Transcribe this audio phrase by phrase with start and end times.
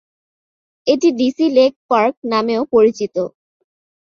[0.87, 3.15] এটি DC lake park নামেও পরিচিত।